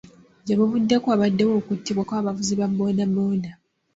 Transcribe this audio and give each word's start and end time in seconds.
Gye 0.45 0.55
buvuddeko 0.59 1.05
wabaddewo 1.09 1.53
okuttibwa 1.61 2.03
kw'abavuzi 2.07 2.53
ba 2.59 2.67
boodabooda. 2.75 3.51